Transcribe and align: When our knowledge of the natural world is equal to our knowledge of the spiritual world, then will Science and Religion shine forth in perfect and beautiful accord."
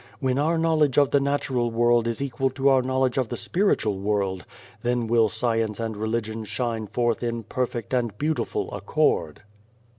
When 0.19 0.39
our 0.39 0.57
knowledge 0.57 0.97
of 0.97 1.11
the 1.11 1.19
natural 1.19 1.69
world 1.69 2.07
is 2.07 2.23
equal 2.23 2.49
to 2.49 2.69
our 2.69 2.81
knowledge 2.81 3.19
of 3.19 3.29
the 3.29 3.37
spiritual 3.37 3.99
world, 3.99 4.45
then 4.81 5.05
will 5.05 5.29
Science 5.29 5.79
and 5.79 5.95
Religion 5.95 6.43
shine 6.43 6.87
forth 6.87 7.21
in 7.21 7.43
perfect 7.43 7.93
and 7.93 8.17
beautiful 8.17 8.73
accord." 8.73 9.43